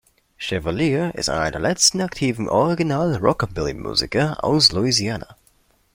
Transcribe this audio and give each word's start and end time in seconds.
Chevalier 0.37 1.13
ist 1.13 1.29
einer 1.29 1.51
der 1.51 1.61
letzten 1.61 2.01
aktiven 2.01 2.49
original 2.49 3.17
Rockabilly-Musiker 3.17 4.43
aus 4.43 4.71
Louisiana. 4.71 5.35